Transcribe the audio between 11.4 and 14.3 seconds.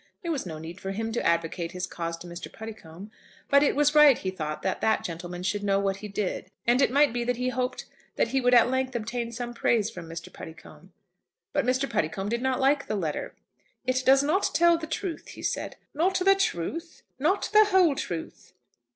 But Mr. Puddicombe did not like the letter. "It does